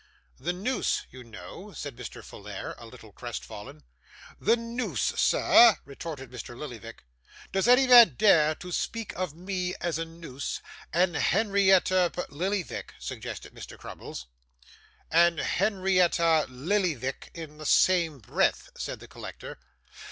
'The 0.39 0.51
noose, 0.51 1.03
you 1.11 1.23
know,' 1.23 1.73
said 1.73 1.95
Mr. 1.95 2.23
Folair, 2.23 2.73
a 2.79 2.87
little 2.87 3.11
crest 3.11 3.45
fallen. 3.45 3.83
'The 4.39 4.55
noose, 4.57 5.13
sir?' 5.15 5.75
retorted 5.85 6.31
Mr. 6.31 6.57
Lillyvick. 6.57 7.03
'Does 7.51 7.67
any 7.67 7.85
man 7.85 8.15
dare 8.17 8.55
to 8.55 8.71
speak 8.71 9.13
to 9.13 9.27
me 9.35 9.75
of 9.75 9.99
a 9.99 10.03
noose, 10.05 10.59
and 10.91 11.15
Henrietta 11.15 12.09
Pe' 12.15 12.23
'Lillyvick,' 12.31 12.95
suggested 12.97 13.53
Mr. 13.53 13.77
Crummles.' 13.77 14.25
And 15.27 15.37
Henrietta 15.37 16.47
Lillyvick 16.49 17.29
in 17.35 17.59
the 17.59 17.65
same 17.67 18.17
breath?' 18.17 18.71
said 18.75 19.01
the 19.01 19.07
collector. 19.07 19.59